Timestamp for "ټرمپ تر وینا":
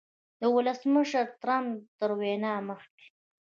1.41-2.53